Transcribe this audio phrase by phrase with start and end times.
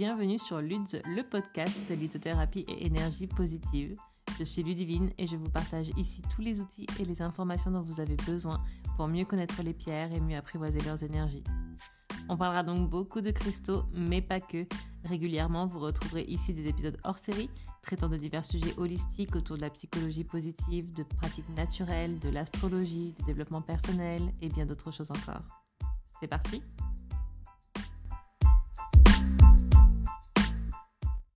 [0.00, 3.98] bienvenue sur LUDS, le podcast lithothérapie et énergie positive.
[4.38, 7.82] Je suis Ludivine et je vous partage ici tous les outils et les informations dont
[7.82, 8.64] vous avez besoin
[8.96, 11.44] pour mieux connaître les pierres et mieux apprivoiser leurs énergies.
[12.30, 14.64] On parlera donc beaucoup de cristaux, mais pas que.
[15.04, 17.50] Régulièrement, vous retrouverez ici des épisodes hors série
[17.82, 23.12] traitant de divers sujets holistiques autour de la psychologie positive, de pratiques naturelles, de l'astrologie,
[23.18, 25.42] du développement personnel et bien d'autres choses encore.
[26.20, 26.62] C'est parti